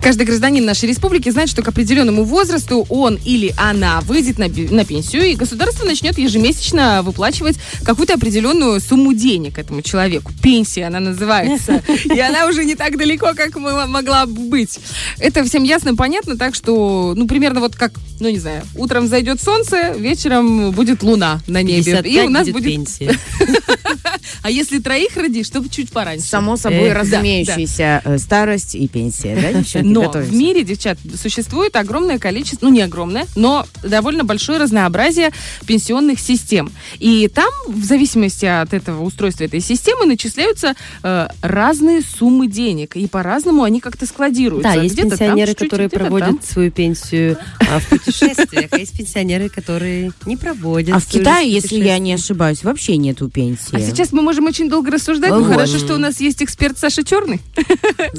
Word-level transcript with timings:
Каждый 0.00 0.26
гражданин 0.26 0.64
нашей 0.64 0.88
республики 0.88 1.28
знает, 1.28 1.50
что 1.50 1.60
к 1.60 1.68
определенному 1.68 2.22
возрасту 2.22 2.86
он 2.88 3.18
или 3.24 3.52
она 3.56 4.00
выйдет 4.02 4.38
на, 4.38 4.46
на 4.46 4.84
пенсию, 4.84 5.24
и 5.24 5.34
государство 5.34 5.84
начнет 5.84 6.16
ежемесячно 6.16 7.02
выплачивать 7.02 7.56
какую-то 7.82 8.14
определенную 8.14 8.80
сумму 8.80 9.12
денег 9.12 9.58
этому 9.58 9.82
человеку. 9.82 10.30
Пенсия 10.40 10.84
она 10.84 11.00
называется. 11.00 11.82
И 12.04 12.20
она 12.20 12.46
уже 12.46 12.64
не 12.64 12.76
так 12.76 12.96
далеко, 12.96 13.32
как 13.34 13.56
могла 13.56 14.26
быть. 14.26 14.78
Это 15.18 15.42
всем 15.42 15.64
ясно, 15.64 15.96
понятно, 15.96 16.38
так 16.38 16.54
что, 16.54 17.14
ну, 17.16 17.26
примерно 17.26 17.58
вот 17.58 17.74
как, 17.74 17.92
ну, 18.20 18.28
не 18.28 18.38
знаю, 18.38 18.62
утром 18.76 19.08
зайдет 19.08 19.42
солнце, 19.42 19.94
вечером 19.98 20.70
будет 20.70 21.02
луна 21.02 21.40
на 21.48 21.60
небе. 21.60 22.00
И 22.04 22.20
у 22.20 22.28
нас 22.28 22.48
будет, 22.48 22.66
пенсия. 22.66 23.18
А 24.42 24.50
если 24.50 24.78
троих 24.78 25.16
родишь, 25.16 25.46
чтобы 25.46 25.68
чуть 25.68 25.90
пораньше. 25.90 26.26
Само 26.26 26.56
собой 26.56 26.92
разумеющаяся 26.92 28.02
э, 28.04 28.18
старость 28.18 28.74
и 28.74 28.86
пенсия, 28.86 29.36
да, 29.36 29.64
Но 29.92 30.10
в 30.10 30.32
мире, 30.32 30.64
девчат, 30.64 30.98
существует 31.20 31.76
огромное 31.76 32.18
количество, 32.18 32.66
ну 32.66 32.72
не 32.72 32.82
огромное, 32.82 33.26
но 33.36 33.66
довольно 33.82 34.24
большое 34.24 34.58
разнообразие 34.58 35.32
пенсионных 35.66 36.20
систем. 36.20 36.70
И 36.98 37.28
там, 37.28 37.50
в 37.66 37.84
зависимости 37.84 38.44
от 38.46 38.72
этого 38.72 39.02
устройства 39.02 39.44
этой 39.44 39.60
системы, 39.60 40.06
начисляются 40.06 40.74
э, 41.02 41.28
разные 41.42 42.02
суммы 42.02 42.48
денег. 42.48 42.96
И 42.96 43.06
по-разному 43.06 43.62
они 43.62 43.80
как-то 43.80 44.06
складируются. 44.06 44.74
Да, 44.74 44.80
есть 44.80 44.96
пенсионеры, 44.96 45.54
там, 45.54 45.66
которые 45.66 45.88
проводят 45.88 46.28
там. 46.28 46.42
свою 46.42 46.70
пенсию 46.70 47.38
а, 47.60 47.80
в 47.80 47.88
путешествиях, 47.88 48.68
а 48.70 48.78
есть 48.78 48.96
пенсионеры, 48.96 49.48
которые 49.48 50.12
не 50.26 50.36
проводят. 50.36 50.94
А 50.94 51.00
в 51.00 51.06
Китае, 51.06 51.50
если 51.50 51.76
я 51.76 51.98
не 51.98 52.12
ошибаюсь, 52.12 52.62
вообще 52.62 52.96
нету 52.96 53.28
пенсии. 53.28 53.74
А 53.74 53.80
сейчас 53.80 54.12
мы 54.12 54.22
можем 54.22 54.46
очень 54.46 54.68
долго 54.68 54.90
рассуждать, 54.90 55.30
но 55.30 55.44
хорошо, 55.44 55.78
что 55.78 55.94
у 55.94 55.98
нас 55.98 56.20
есть 56.20 56.42
эксперт 56.42 56.78
Саша 56.78 57.04
Черный. 57.04 57.40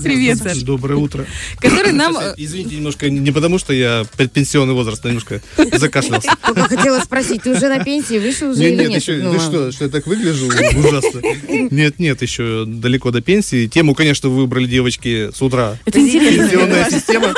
Привет, 0.03 0.37
Саша. 0.39 0.65
Доброе 0.65 0.95
утро. 0.95 1.25
Который 1.61 1.91
нам... 1.93 2.17
Э, 2.17 2.33
извините, 2.37 2.75
немножко, 2.75 3.09
не 3.09 3.31
потому 3.31 3.59
что 3.59 3.73
я 3.73 4.05
пенсионный 4.33 4.73
возраст, 4.73 5.03
немножко 5.03 5.41
закашлялся. 5.73 6.31
Только 6.45 6.63
хотела 6.63 6.99
спросить, 6.99 7.43
ты 7.43 7.51
уже 7.51 7.67
на 7.67 7.83
пенсии 7.83 8.17
вышел 8.19 8.51
уже 8.51 8.63
или 8.63 8.87
нет? 8.87 9.07
Нет, 9.07 9.31
ты 9.31 9.39
что, 9.39 9.71
что 9.71 9.85
я 9.85 9.89
так 9.89 10.07
выгляжу 10.07 10.47
ужасно? 10.47 11.21
Нет, 11.71 11.99
нет, 11.99 12.21
еще 12.21 12.65
далеко 12.67 13.11
до 13.11 13.21
пенсии. 13.21 13.67
Тему, 13.67 13.95
конечно, 13.95 14.29
выбрали 14.29 14.67
девочки 14.67 15.31
с 15.33 15.41
утра. 15.41 15.77
Это 15.85 15.99
интересно. 15.99 16.43
Пенсионная 16.43 16.89
система 16.89 17.33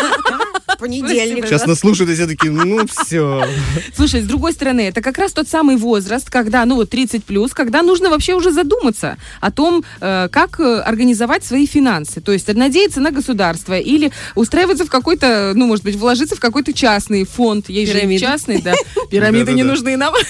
понедельник. 0.81 1.45
Сейчас 1.45 1.65
наслушают, 1.65 2.11
и 2.11 2.15
все 2.15 2.27
такие, 2.27 2.51
ну 2.51 2.85
все. 2.91 3.45
Слушай, 3.95 4.21
с 4.21 4.25
другой 4.25 4.51
стороны, 4.53 4.81
это 4.81 5.01
как 5.01 5.17
раз 5.17 5.31
тот 5.31 5.47
самый 5.47 5.77
возраст, 5.77 6.29
когда, 6.29 6.65
ну 6.65 6.75
вот 6.75 6.89
30 6.89 7.23
плюс, 7.23 7.51
когда 7.53 7.83
нужно 7.83 8.09
вообще 8.09 8.33
уже 8.33 8.51
задуматься 8.51 9.17
о 9.39 9.51
том, 9.51 9.83
э, 10.01 10.27
как 10.31 10.59
э, 10.59 10.79
организовать 10.79 11.45
свои 11.45 11.65
финансы. 11.65 12.19
То 12.19 12.31
есть 12.31 12.53
надеяться 12.53 12.99
на 12.99 13.11
государство 13.11 13.77
или 13.77 14.11
устраиваться 14.35 14.85
в 14.85 14.89
какой-то, 14.89 15.53
ну, 15.55 15.67
может 15.67 15.85
быть, 15.85 15.95
вложиться 15.95 16.35
в 16.35 16.39
какой-то 16.39 16.73
частный 16.73 17.23
фонд. 17.25 17.69
Есть 17.69 17.93
же 17.93 18.17
частный, 18.17 18.61
да. 18.61 18.73
Пирамиды 19.09 19.53
не 19.53 19.63
нужны 19.63 19.97
нам. 19.97 20.13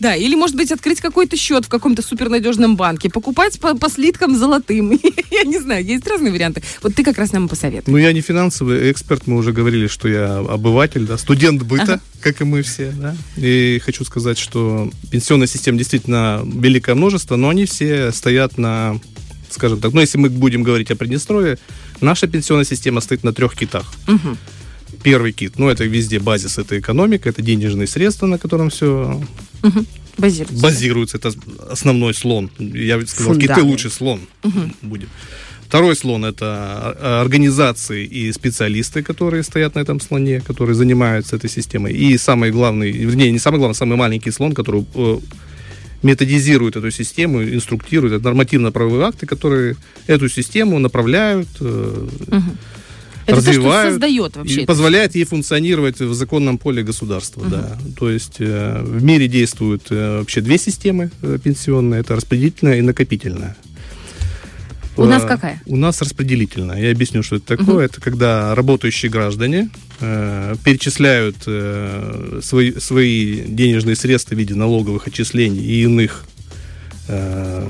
Да, 0.00 0.14
или, 0.14 0.34
может 0.34 0.56
быть, 0.56 0.70
открыть 0.70 1.00
какой-то 1.00 1.36
счет 1.36 1.64
в 1.64 1.68
каком-то 1.68 2.02
супернадежном 2.02 2.76
банке, 2.76 3.10
покупать 3.10 3.58
по 3.60 3.88
слиткам 3.88 4.36
золотым. 4.36 4.90
Я 5.30 5.44
не 5.44 5.58
знаю, 5.58 5.84
есть 5.84 6.06
разные 6.06 6.32
варианты. 6.32 6.62
Вот 6.82 6.94
ты 6.94 7.04
как 7.04 7.18
раз 7.18 7.32
нам 7.32 7.48
посоветуй. 7.48 7.92
Ну, 7.92 7.98
я 7.98 8.12
не 8.12 8.20
финансовый 8.20 8.90
эксперт, 8.90 9.26
мы 9.26 9.36
уже 9.36 9.52
говорили 9.52 9.77
говорили, 9.78 9.88
что 9.88 10.08
я 10.08 10.38
обыватель, 10.38 11.06
да, 11.06 11.16
студент 11.18 11.62
быта, 11.62 11.82
ага. 11.82 12.00
как 12.20 12.40
и 12.40 12.44
мы 12.44 12.62
все, 12.62 12.92
да. 12.92 13.16
И 13.36 13.80
хочу 13.84 14.04
сказать, 14.04 14.38
что 14.38 14.90
пенсионная 15.10 15.46
система 15.46 15.78
действительно 15.78 16.42
великое 16.44 16.94
множество, 16.94 17.36
но 17.36 17.48
они 17.48 17.64
все 17.64 18.12
стоят 18.12 18.58
на, 18.58 18.98
скажем 19.50 19.80
так, 19.80 19.92
ну, 19.92 20.00
если 20.00 20.18
мы 20.18 20.30
будем 20.30 20.62
говорить 20.62 20.90
о 20.90 20.96
Приднестровье, 20.96 21.58
наша 22.00 22.26
пенсионная 22.26 22.64
система 22.64 23.00
стоит 23.00 23.24
на 23.24 23.32
трех 23.32 23.54
китах. 23.54 23.92
Угу. 24.08 24.36
Первый 25.02 25.32
кит, 25.32 25.58
ну, 25.58 25.68
это 25.68 25.84
везде 25.84 26.18
базис, 26.18 26.58
это 26.58 26.78
экономика, 26.78 27.28
это 27.28 27.42
денежные 27.42 27.86
средства, 27.86 28.26
на 28.26 28.38
котором 28.38 28.70
все 28.70 29.22
угу. 29.62 29.84
базируется. 30.16 30.62
Базируется, 30.62 31.16
это 31.18 31.32
основной 31.70 32.14
слон. 32.14 32.50
Я 32.58 33.00
сказал, 33.06 33.34
Фундамент. 33.34 33.56
киты 33.56 33.62
лучше 33.62 33.90
слон 33.90 34.20
угу. 34.42 34.70
будет. 34.82 35.08
Второй 35.68 35.94
слон– 35.96 36.24
это 36.24 36.46
а, 36.46 37.20
организации 37.20 38.06
и 38.06 38.32
специалисты, 38.32 39.02
которые 39.02 39.42
стоят 39.42 39.74
на 39.74 39.80
этом 39.80 40.00
слоне, 40.00 40.40
которые 40.40 40.74
занимаются 40.74 41.36
этой 41.36 41.50
системой. 41.50 41.92
И 41.92 42.16
самый 42.16 42.50
главный, 42.50 42.90
вернее, 42.90 43.30
не 43.30 43.38
самый 43.38 43.58
главный, 43.58 43.74
самый 43.74 43.98
маленький 43.98 44.30
слон, 44.30 44.54
который 44.54 44.86
э, 44.94 45.18
методизирует 46.02 46.76
эту 46.76 46.90
систему, 46.90 47.42
инструктирует. 47.42 48.14
Это 48.14 48.24
нормативно-правовые 48.24 49.08
акты, 49.08 49.26
которые 49.26 49.76
эту 50.06 50.30
систему 50.30 50.78
направляют, 50.78 51.48
угу. 51.60 52.42
Это 53.26 53.36
развивают, 53.36 53.88
то, 53.88 53.90
создает 53.90 54.36
вообще 54.36 54.62
и 54.62 54.64
позволяет 54.64 55.14
ей 55.14 55.24
функционировать 55.24 56.00
в 56.00 56.14
законном 56.14 56.56
поле 56.56 56.82
государства. 56.82 57.42
Угу. 57.42 57.50
Да. 57.50 57.78
То 57.98 58.08
есть 58.08 58.36
э, 58.38 58.82
в 58.82 59.02
мире 59.02 59.28
действуют 59.28 59.88
э, 59.90 60.20
вообще 60.20 60.40
две 60.40 60.56
системы 60.56 61.10
э, 61.20 61.38
пенсионные: 61.44 62.00
это 62.00 62.16
распределительная 62.16 62.78
и 62.78 62.80
накопительная. 62.80 63.54
У 64.98 65.06
нас 65.06 65.24
какая? 65.24 65.62
У 65.66 65.76
нас 65.76 66.00
распределительная. 66.02 66.80
Я 66.80 66.90
объясню, 66.90 67.22
что 67.22 67.36
это 67.36 67.56
такое. 67.56 67.76
Угу. 67.76 67.80
Это 67.80 68.00
когда 68.00 68.54
работающие 68.54 69.10
граждане 69.10 69.70
э, 70.00 70.56
перечисляют 70.64 71.36
э, 71.46 72.40
свои, 72.42 72.72
свои 72.78 73.42
денежные 73.42 73.96
средства 73.96 74.34
в 74.34 74.38
виде 74.38 74.54
налоговых 74.54 75.06
отчислений 75.06 75.60
и 75.60 75.82
иных 75.82 76.24
э, 77.08 77.68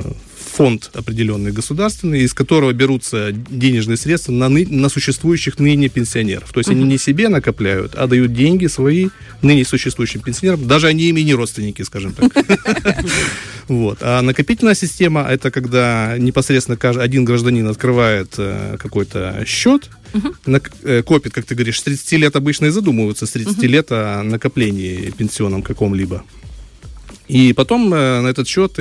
фонд 0.58 0.90
определенный 0.94 1.52
государственный, 1.52 2.22
из 2.22 2.34
которого 2.34 2.72
берутся 2.72 3.30
денежные 3.32 3.96
средства 3.96 4.32
на, 4.32 4.48
ны, 4.48 4.66
на 4.66 4.88
существующих 4.88 5.60
ныне 5.60 5.88
пенсионеров. 5.88 6.52
То 6.52 6.58
есть 6.58 6.68
uh-huh. 6.68 6.72
они 6.72 6.84
не 6.84 6.98
себе 6.98 7.28
накопляют, 7.28 7.94
а 7.94 8.08
дают 8.08 8.32
деньги 8.32 8.66
свои 8.66 9.08
ныне 9.40 9.64
существующим 9.64 10.20
пенсионерам. 10.20 10.66
Даже 10.66 10.88
они 10.88 11.04
ими 11.04 11.20
не 11.20 11.34
родственники, 11.34 11.82
скажем 11.82 12.12
так. 12.12 12.32
Вот. 13.68 13.98
А 14.00 14.22
накопительная 14.22 14.74
система– 14.74 15.26
это 15.30 15.50
когда 15.50 16.16
непосредственно 16.18 16.78
один 17.02 17.24
гражданин 17.24 17.68
открывает 17.68 18.34
э, 18.38 18.76
какой-то 18.78 19.44
счет, 19.46 19.90
uh 20.14 21.02
копит, 21.02 21.34
как 21.34 21.44
ты 21.44 21.54
говоришь, 21.54 21.78
с 21.78 21.82
30 21.82 22.12
лет 22.12 22.36
обычно 22.36 22.66
и 22.66 22.70
задумываются 22.70 23.26
с 23.26 23.30
30 23.30 23.62
лет 23.64 23.92
о 23.92 24.22
накоплении 24.22 25.10
пенсионном 25.10 25.62
каком-либо. 25.62 26.24
И 27.28 27.52
потом 27.52 27.92
э, 27.92 28.20
на 28.22 28.28
этот 28.28 28.48
счет 28.48 28.78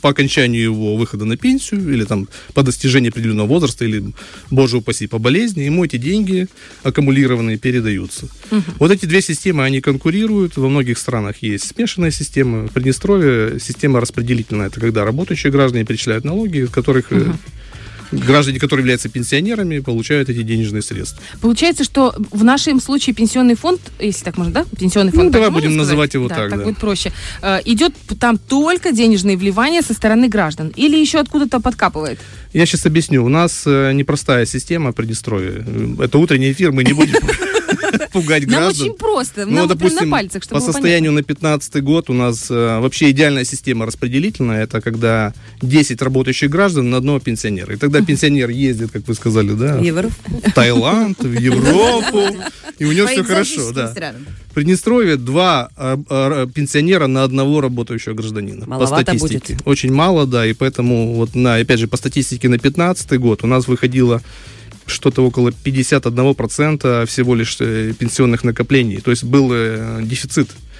по 0.00 0.10
окончанию 0.10 0.62
его 0.62 0.96
выхода 0.96 1.24
на 1.24 1.36
пенсию 1.36 1.92
или 1.92 2.04
там 2.04 2.28
по 2.54 2.62
достижении 2.62 3.10
определенного 3.10 3.46
возраста 3.46 3.84
или, 3.84 4.12
боже 4.50 4.78
упаси, 4.78 5.06
по 5.06 5.18
болезни, 5.18 5.62
ему 5.62 5.84
эти 5.84 5.96
деньги 5.96 6.48
аккумулированные 6.82 7.58
передаются. 7.58 8.28
Угу. 8.50 8.62
Вот 8.78 8.90
эти 8.90 9.06
две 9.06 9.22
системы, 9.22 9.64
они 9.64 9.80
конкурируют. 9.80 10.56
Во 10.56 10.68
многих 10.68 10.98
странах 10.98 11.36
есть 11.42 11.66
смешанная 11.74 12.10
система. 12.10 12.68
В 12.68 12.72
Приднестровье 12.72 13.58
система 13.60 14.00
распределительная. 14.00 14.68
Это 14.68 14.80
когда 14.80 15.04
работающие 15.04 15.52
граждане 15.52 15.84
перечисляют 15.84 16.24
налоги, 16.24 16.58
из 16.58 16.70
которых 16.70 17.10
угу 17.10 17.34
граждане, 18.12 18.58
которые 18.58 18.82
являются 18.82 19.08
пенсионерами, 19.08 19.78
получают 19.80 20.28
эти 20.28 20.42
денежные 20.42 20.82
средства. 20.82 21.22
Получается, 21.40 21.84
что 21.84 22.14
в 22.30 22.44
нашем 22.44 22.80
случае 22.80 23.14
пенсионный 23.14 23.54
фонд, 23.54 23.80
если 23.98 24.24
так 24.24 24.36
можно, 24.36 24.52
да? 24.52 24.64
Пенсионный 24.78 25.12
фонд. 25.12 25.24
Ну, 25.24 25.30
давай 25.30 25.50
будем 25.50 25.76
называть 25.76 26.14
его 26.14 26.28
да, 26.28 26.36
так. 26.36 26.50
Так 26.50 26.58
да. 26.58 26.64
будет 26.64 26.78
проще. 26.78 27.12
Э, 27.42 27.58
идет 27.64 27.94
там 28.18 28.38
только 28.38 28.92
денежные 28.92 29.36
вливания 29.36 29.82
со 29.82 29.94
стороны 29.94 30.28
граждан 30.28 30.72
или 30.76 30.96
еще 30.96 31.18
откуда-то 31.18 31.60
подкапывает? 31.60 32.18
Я 32.52 32.66
сейчас 32.66 32.86
объясню. 32.86 33.24
У 33.24 33.28
нас 33.28 33.62
э, 33.66 33.92
непростая 33.92 34.46
система 34.46 34.92
Приднестровья. 34.92 35.64
Это 36.02 36.18
утренний 36.18 36.52
эфир, 36.52 36.72
мы 36.72 36.84
не 36.84 36.92
будем 36.92 37.14
пугать 38.12 38.46
граждан. 38.46 38.62
Нам 38.62 38.68
очень 38.68 38.98
просто. 38.98 39.46
Ну, 39.46 39.66
допустим, 39.66 40.08
на 40.08 40.16
пальцах, 40.16 40.42
чтобы 40.42 40.60
по 40.60 40.66
состоянию 40.66 41.12
на 41.12 41.22
15 41.22 41.82
год 41.82 42.10
у 42.10 42.12
нас 42.12 42.50
э, 42.50 42.80
вообще 42.80 43.10
идеальная 43.10 43.44
система 43.44 43.86
распределительная. 43.86 44.62
Это 44.64 44.80
когда 44.80 45.32
10 45.62 46.00
работающих 46.02 46.50
граждан 46.50 46.90
на 46.90 46.98
одного 46.98 47.20
пенсионера. 47.20 47.74
И 47.74 47.76
тогда 47.76 48.02
пенсионер 48.02 48.50
ездит, 48.50 48.90
как 48.90 49.06
вы 49.06 49.14
сказали, 49.14 49.52
да, 49.52 49.78
в 49.78 50.52
Таиланд, 50.52 51.22
в 51.22 51.38
Европу, 51.38 52.20
и 52.78 52.84
у 52.84 52.92
него 52.92 53.06
все 53.06 53.24
хорошо. 53.24 53.72
Да. 53.72 53.94
В 54.50 54.54
Приднестровье 54.54 55.16
два 55.16 55.70
а, 55.76 56.00
а, 56.08 56.46
пенсионера 56.48 57.06
на 57.06 57.22
одного 57.22 57.60
работающего 57.60 58.14
гражданина. 58.14 58.66
Маловато 58.66 59.12
по 59.12 59.18
статистике. 59.18 59.54
Будет. 59.54 59.66
Очень 59.66 59.92
мало, 59.92 60.26
да, 60.26 60.44
и 60.44 60.54
поэтому 60.54 61.14
вот 61.14 61.36
на, 61.36 61.56
опять 61.56 61.78
же, 61.78 61.86
по 61.86 61.96
статистике 61.96 62.48
на 62.48 62.58
15 62.58 63.18
год 63.20 63.44
у 63.44 63.46
нас 63.46 63.68
выходило 63.68 64.20
что-то 64.90 65.24
около 65.24 65.50
51% 65.50 67.06
всего 67.06 67.34
лишь 67.34 67.56
э, 67.60 67.92
пенсионных 67.98 68.44
накоплений. 68.44 69.00
То 69.00 69.10
есть 69.10 69.24
был 69.24 69.50
э, 69.52 70.02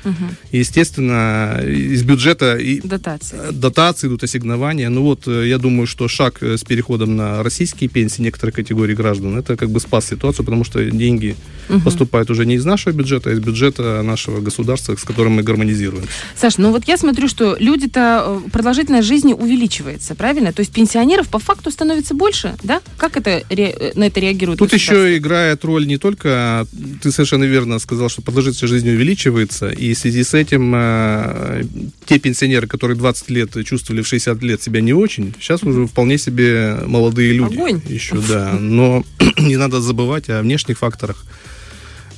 дефицит 0.05 0.38
И, 0.50 0.58
естественно, 0.58 1.61
из 1.64 2.02
бюджета 2.02 2.56
и 2.56 2.81
Дотации. 2.81 3.38
дотации 3.52 4.08
идут 4.08 4.23
ассигнования. 4.25 4.88
Ну 4.88 5.02
вот, 5.02 5.26
э, 5.29 5.49
я 5.49 5.58
думаю, 5.58 5.87
что 5.87 6.08
шаг 6.08 6.38
э, 6.43 6.56
с 6.56 6.64
переходом 6.64 7.17
на 7.17 7.43
российские 7.43 7.88
пенсии 7.88 8.23
некоторой 8.23 8.52
категории 8.52 8.94
граждан, 8.94 9.38
это 9.38 9.56
как 9.56 9.70
бы 9.70 9.81
спас 9.81 10.06
ситуацию, 10.06 10.44
потому 10.44 10.64
что 10.64 10.82
деньги 10.85 11.37
поступают 11.85 12.31
уже 12.31 12.47
не 12.47 12.55
из 12.55 12.64
нашего 12.64 12.93
бюджета, 12.93 13.31
а 13.31 13.32
из 13.32 13.38
бюджета 13.38 14.02
нашего 14.02 14.41
государства, 14.41 14.97
с 14.97 15.05
которым 15.05 15.35
мы 15.35 15.43
гармонизируем. 15.43 16.05
Саш, 16.37 16.58
ну 16.58 16.70
вот 16.73 16.85
я 16.88 16.96
смотрю, 16.96 17.29
что 17.29 17.56
люди-то, 17.61 18.41
э, 18.46 18.50
продолжительность 18.50 19.06
жизни 19.06 19.32
увеличивается, 19.35 20.14
правильно? 20.14 20.53
То 20.53 20.61
есть 20.61 20.73
пенсионеров 20.73 21.29
по 21.29 21.38
факту 21.38 21.70
становится 21.70 22.14
больше, 22.14 22.55
да? 22.62 22.81
Как 22.96 23.17
это 23.17 23.43
ре- 23.50 23.75
э, 23.79 23.93
на 23.94 24.05
это 24.05 24.20
реагирует 24.20 24.58
Тут 24.58 24.73
еще 24.73 25.17
играет 25.17 25.64
роль 25.64 25.87
не 25.87 25.99
только, 25.99 26.67
ты 27.03 27.12
совершенно 27.12 27.44
верно 27.44 27.79
сказал, 27.79 28.08
что 28.08 28.23
продолжительность 28.23 28.69
жизни 28.73 28.91
увеличивается, 28.91 29.70
и 29.70 29.89
в 29.94 29.98
связи 29.98 30.25
с 30.25 30.34
этим 30.34 30.72
э, 30.75 31.64
те 32.06 32.19
пенсионеры, 32.19 32.66
которые 32.66 32.96
20 32.96 33.31
лет 33.31 33.64
чувствовали 33.64 34.02
в 34.02 34.06
60 34.06 34.42
лет 34.42 34.62
себя 34.62 34.81
не 34.81 34.92
очень, 34.92 35.34
сейчас 35.40 35.62
уже 35.62 35.87
вполне 35.87 36.19
себе 36.19 36.78
молодые 36.87 37.32
люди. 37.32 37.54
Огонь. 37.54 37.81
Еще, 37.87 38.16
да. 38.28 38.52
Но 38.58 39.04
не 39.38 39.56
надо 39.56 39.81
забывать 39.81 40.28
о 40.28 40.42
внешних 40.42 40.78
факторах. 40.78 41.25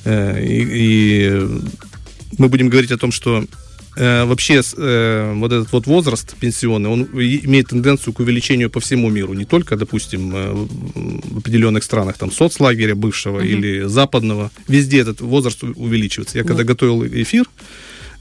Э, 0.05 0.43
и, 0.43 0.67
и 0.69 1.47
мы 2.37 2.49
будем 2.49 2.69
говорить 2.69 2.91
о 2.91 2.97
том, 2.97 3.11
что 3.11 3.45
вообще 4.25 4.63
с- 4.63 4.75
э, 4.77 5.33
вот 5.35 5.51
этот 5.51 5.71
вот 5.71 5.87
возраст 5.87 6.35
пенсионный, 6.39 6.89
он 6.89 7.03
имеет 7.45 7.67
тенденцию 7.67 8.13
к 8.13 8.19
увеличению 8.19 8.69
по 8.69 8.79
всему 8.79 9.09
миру, 9.09 9.33
не 9.33 9.45
только, 9.45 9.75
допустим, 9.75 10.31
э, 10.35 10.53
в 11.33 11.37
определенных 11.37 11.83
странах, 11.83 12.17
там, 12.17 12.31
соцлагеря 12.31 12.95
бывшего 12.95 13.39
или 13.41 13.87
западного, 13.87 14.49
везде 14.67 14.99
этот 15.01 15.21
возраст 15.21 15.63
увеличивается. 15.63 16.37
Я 16.37 16.43
когда 16.43 16.63
готовил 16.63 17.05
эфир, 17.05 17.45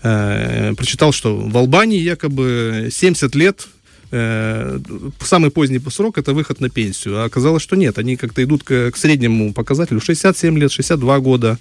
э, 0.02 0.74
прочитал, 0.76 1.12
что 1.12 1.36
в 1.36 1.56
Албании 1.56 2.00
якобы 2.00 2.88
70 2.92 3.34
лет 3.34 3.68
э, 4.14 4.78
самый 5.22 5.50
поздний 5.50 5.80
срок 5.90 6.18
это 6.18 6.34
выход 6.34 6.60
на 6.60 6.68
пенсию. 6.68 7.16
А 7.18 7.24
оказалось, 7.24 7.62
что 7.62 7.76
нет. 7.76 7.98
Они 7.98 8.16
как-то 8.16 8.42
идут 8.42 8.62
к, 8.62 8.90
к 8.90 8.96
среднему 8.98 9.54
показателю 9.54 10.00
67 10.02 10.58
лет, 10.58 10.70
62 10.70 11.18
года. 11.20 11.58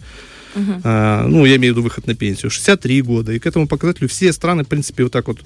А, 0.83 1.27
ну, 1.27 1.45
я 1.45 1.55
имею 1.55 1.73
в 1.73 1.77
виду 1.77 1.83
выход 1.83 2.07
на 2.07 2.15
пенсию. 2.15 2.51
63 2.51 3.01
года. 3.01 3.31
И 3.33 3.39
к 3.39 3.45
этому 3.45 3.67
показателю 3.67 4.09
все 4.09 4.31
страны, 4.33 4.63
в 4.63 4.67
принципе, 4.67 5.03
вот 5.03 5.11
так 5.11 5.27
вот 5.27 5.39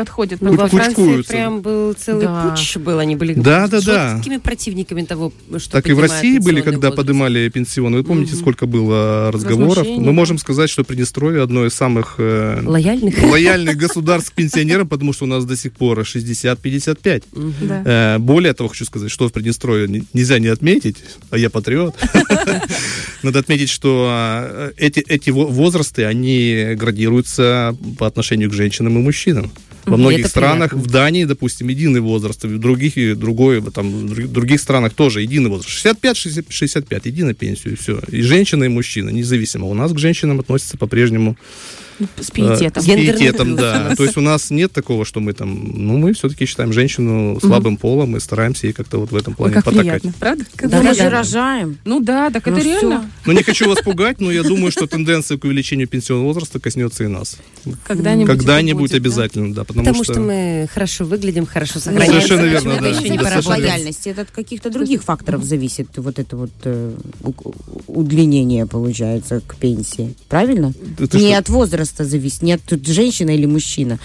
Подходит. 0.00 0.40
Ну, 0.40 0.54
во 0.54 0.66
Франции 0.68 1.22
прям 1.22 1.60
был 1.60 1.92
целый 1.92 2.24
Да. 2.24 2.42
путч 2.48 2.76
был, 2.78 2.98
они 2.98 3.16
были 3.16 3.34
Да, 3.34 3.66
да, 3.68 3.80
да. 3.80 4.14
жесткими 4.14 4.38
противниками 4.38 5.02
того, 5.04 5.32
что 5.58 5.70
Так 5.72 5.88
и 5.88 5.92
в 5.92 6.00
России 6.00 6.38
были, 6.38 6.60
когда 6.62 6.88
возраст. 6.88 6.96
поднимали 6.96 7.48
пенсионный. 7.50 7.98
Вы 7.98 8.04
помните, 8.04 8.34
сколько 8.34 8.66
было 8.66 9.30
разговоров? 9.32 9.86
Мы 9.86 10.12
можем 10.12 10.38
сказать, 10.38 10.70
что 10.70 10.84
Приднестровье 10.84 11.42
одно 11.42 11.66
из 11.66 11.74
самых 11.74 12.14
э, 12.18 12.62
Лояльных? 12.64 13.22
лояльных 13.22 13.76
государств 13.84 14.30
к 14.30 14.34
пенсионерам, 14.34 14.88
потому 14.88 15.12
что 15.12 15.24
у 15.24 15.28
нас 15.28 15.44
до 15.44 15.56
сих 15.56 15.72
пор 15.72 16.00
60-55. 16.00 17.24
Да. 17.60 17.82
Э, 18.16 18.18
Более 18.18 18.52
того, 18.54 18.68
хочу 18.70 18.84
сказать, 18.84 19.10
что 19.10 19.28
в 19.28 19.32
Приднестровье 19.32 19.86
не- 19.88 20.04
нельзя 20.14 20.38
не 20.38 20.48
отметить, 20.48 20.96
а 21.30 21.36
я 21.38 21.50
патриот. 21.50 21.94
Надо 23.22 23.38
отметить, 23.40 23.68
что 23.68 24.08
э, 24.10 24.72
эти, 24.76 25.00
эти 25.00 25.30
во- 25.30 25.46
возрасты, 25.46 26.04
они 26.04 26.74
градируются 26.76 27.76
по 27.98 28.06
отношению 28.06 28.50
к 28.50 28.54
женщинам 28.54 28.98
и 28.98 29.02
мужчинам. 29.02 29.50
Во 29.86 29.96
многих 29.96 30.26
странах, 30.26 30.70
приятно. 30.70 30.88
в 30.88 30.92
Дании, 30.92 31.24
допустим, 31.24 31.68
единый 31.68 32.00
возраст, 32.00 32.44
в 32.44 32.58
других, 32.58 32.96
и 32.96 33.14
другой, 33.14 33.62
там, 33.72 33.90
в 33.90 34.14
друг- 34.14 34.30
других 34.30 34.60
странах 34.60 34.92
тоже 34.94 35.22
единый 35.22 35.48
возраст. 35.50 35.68
65-65, 35.70 37.00
иди 37.08 37.22
на 37.22 37.34
пенсию, 37.34 37.72
и 37.74 37.76
все. 37.76 38.00
И 38.08 38.22
женщина, 38.22 38.64
и 38.64 38.68
мужчина, 38.68 39.10
независимо. 39.10 39.66
У 39.66 39.74
нас 39.74 39.92
к 39.92 39.98
женщинам 39.98 40.40
относятся 40.40 40.76
по-прежнему 40.76 41.36
С 42.18 42.30
пиететом. 42.30 42.82
С 42.82 42.86
пиететом, 42.86 43.56
да. 43.56 43.94
То 43.96 44.04
есть 44.04 44.16
у 44.16 44.20
нас 44.20 44.50
нет 44.50 44.72
такого, 44.72 45.04
что 45.04 45.20
мы 45.20 45.32
там... 45.32 45.52
Ну, 45.74 45.98
мы 45.98 46.12
все-таки 46.12 46.46
считаем 46.46 46.72
женщину 46.72 47.38
слабым 47.40 47.76
полом 47.76 48.16
и 48.16 48.20
стараемся 48.20 48.66
ей 48.66 48.72
как-то 48.72 48.98
вот 48.98 49.10
в 49.12 49.16
этом 49.16 49.32
Ой, 49.34 49.36
плане 49.36 49.54
как 49.54 49.64
потакать. 49.64 50.02
приятно, 50.02 50.14
правда? 50.18 50.44
Мы 50.62 50.94
же 50.94 51.08
рожаем. 51.08 51.78
Ну 51.84 52.00
да, 52.00 52.30
так 52.30 52.46
Ну 52.46 52.52
это 52.52 52.60
всё. 52.60 52.70
реально. 52.80 53.10
Ну, 53.26 53.32
не 53.32 53.42
хочу 53.42 53.68
вас 53.68 53.80
пугать, 53.82 54.20
но 54.20 54.30
я 54.30 54.42
думаю, 54.42 54.70
что 54.72 54.86
тенденция 54.86 55.38
к 55.38 55.44
увеличению 55.44 55.88
пенсионного 55.88 56.28
возраста 56.28 56.58
коснется 56.60 57.04
и 57.04 57.06
нас. 57.06 57.36
Когда-нибудь. 57.84 58.26
Когда-нибудь 58.26 58.92
обязательно, 58.94 59.54
да. 59.54 59.64
Потому, 59.64 59.84
Потому 59.86 60.04
что 60.04 60.20
мы 60.20 60.68
хорошо 60.72 61.04
выглядим, 61.04 61.46
хорошо 61.46 61.72
Ну, 61.76 61.80
сохраняемся. 61.80 62.20
совершенно 62.28 62.46
верно, 62.50 62.70
да. 62.80 62.88
это 62.88 62.98
еще 63.00 63.08
не 63.10 63.18
поработать? 63.18 63.46
лояльности, 63.46 64.08
это 64.08 64.22
от 64.22 64.30
каких-то 64.30 64.70
других 64.70 65.02
факторов 65.02 65.44
зависит, 65.44 65.88
вот 65.96 66.18
это 66.18 66.36
вот 66.36 66.50
э, 66.64 66.92
удлинение 67.86 68.66
получается 68.66 69.40
к 69.46 69.56
пенсии. 69.56 70.14
Правильно? 70.28 70.72
Не 71.12 71.34
от 71.34 71.48
возраста 71.48 71.89
зависит, 71.98 72.42
не 72.42 72.52
от 72.52 72.62
тут 72.62 72.86
женщина 72.86 73.30
или 73.30 73.46
мужчина. 73.46 73.98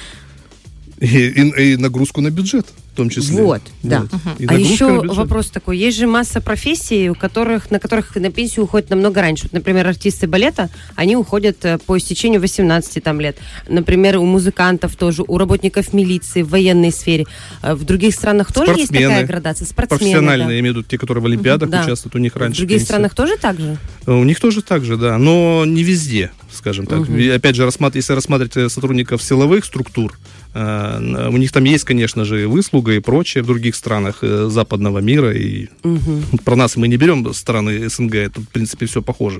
И, 0.99 1.05
и- 1.07 1.73
и 1.73 1.77
нагрузку 1.77 2.21
на 2.21 2.29
бюджет 2.31 2.65
в 2.95 2.97
том 2.97 3.09
числе. 3.09 3.44
Вот, 3.44 3.62
да. 3.83 4.06
И 4.39 4.45
А 4.47 4.53
еще 4.53 5.01
вопрос 5.01 5.47
такой. 5.47 5.77
Есть 5.77 5.97
же 5.97 6.07
масса 6.07 6.39
профессий, 6.39 7.09
у 7.09 7.13
которых, 7.15 7.69
на 7.71 7.80
которых 7.80 8.15
на 8.15 8.31
пенсию 8.31 8.63
уходят 8.63 8.89
намного 8.89 9.19
раньше. 9.19 9.44
Вот, 9.44 9.51
например, 9.51 9.86
артисты 9.86 10.27
балета, 10.27 10.69
они 10.95 11.18
уходят 11.18 11.57
э, 11.65 11.77
по 11.86 11.97
истечению 11.97 12.39
18 12.39 13.03
там, 13.03 13.19
лет. 13.19 13.36
Например, 13.68 14.18
у 14.18 14.25
музыкантов 14.25 14.95
тоже, 14.95 15.25
у 15.27 15.38
работников 15.38 15.92
милиции, 15.92 16.42
в 16.42 16.50
военной 16.51 16.94
сфере. 16.94 17.25
Э, 17.62 17.74
В 17.74 17.83
других 17.83 18.15
странах 18.15 18.53
тоже 18.53 18.71
есть 18.71 18.86
Спортсмены. 18.86 19.09
такая 19.09 19.27
градация? 19.27 19.65
Спортсмены, 19.65 20.00
Профессиональные, 20.00 20.48
да. 20.48 20.53
я 20.53 20.59
имею 20.62 20.74
в 20.74 20.77
виду 20.77 20.88
те, 20.88 20.98
которые 20.98 21.21
в 21.21 21.25
Олимпиадах 21.25 21.69
Да. 21.69 21.83
участвуют, 21.83 22.15
у 22.15 22.19
них 22.19 22.33
В 22.33 22.38
раньше 22.38 22.59
других 22.59 22.77
пенсия. 22.77 22.86
странах 22.86 23.13
тоже 23.13 23.36
так 23.38 23.59
же? 23.59 23.77
У 24.07 24.24
них 24.24 24.39
тоже 24.39 24.62
так 24.62 24.86
же, 24.86 24.95
да, 24.95 25.18
но 25.18 25.65
не 25.68 25.83
везде, 25.83 26.31
скажем 26.53 26.86
так. 26.86 27.09
И 27.09 27.27
опять 27.30 27.56
же, 27.57 27.65
рассмат- 27.65 27.95
если 27.95 28.13
рассматривать 28.13 28.56
э, 28.56 28.69
сотрудников 28.69 29.21
силовых 29.21 29.65
структур, 29.65 30.18
э, 30.53 31.30
у 31.31 31.38
них 31.38 31.51
там 31.51 31.63
есть, 31.65 31.83
конечно 31.83 32.24
же, 32.24 32.44
и 32.44 32.45
выслуга 32.85 32.93
и 32.93 32.99
прочее 32.99 33.43
в 33.43 33.47
других 33.47 33.75
странах 33.75 34.19
э, 34.21 34.49
западного 34.49 35.01
мира. 35.01 35.31
И 35.33 35.67
про 36.45 36.55
нас 36.55 36.77
мы 36.77 36.87
не 36.87 36.97
берем 36.97 37.33
страны 37.33 37.89
СНГ, 37.89 38.15
это, 38.15 38.41
в 38.41 38.47
принципе, 38.47 38.85
все 38.85 39.01
похоже. 39.01 39.39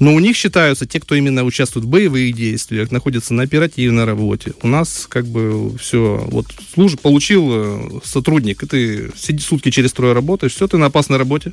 Но 0.00 0.14
у 0.14 0.20
них 0.20 0.36
считаются 0.36 0.86
те, 0.86 1.00
кто 1.00 1.16
именно 1.16 1.44
участвует 1.44 1.84
в 1.84 1.88
боевых 1.88 2.32
действиях, 2.32 2.92
находятся 2.92 3.34
на 3.34 3.42
оперативной 3.42 4.04
работе. 4.04 4.52
У 4.62 4.68
нас 4.68 5.06
как 5.08 5.26
бы 5.26 5.76
все, 5.78 6.24
вот 6.30 6.46
служб, 6.74 7.00
получил 7.00 7.48
э, 7.50 8.00
сотрудник, 8.04 8.62
и 8.62 8.66
ты 8.66 9.10
сиди 9.16 9.40
сутки 9.40 9.70
через 9.70 9.92
трое 9.92 10.12
работаешь, 10.12 10.54
все, 10.54 10.66
ты 10.66 10.76
на 10.76 10.86
опасной 10.86 11.18
работе 11.18 11.52